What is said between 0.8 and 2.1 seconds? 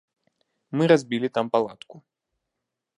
разбілі там палатку.